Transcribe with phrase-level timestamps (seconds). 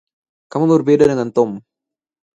[0.51, 1.49] Kamu berbeda dengan Tom.